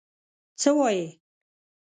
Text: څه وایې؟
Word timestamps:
څه 0.61 0.69
وایې؟ 0.77 1.07